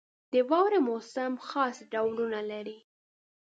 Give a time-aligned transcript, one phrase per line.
[0.33, 2.77] •د واورې موسم خاص ډولونه لري.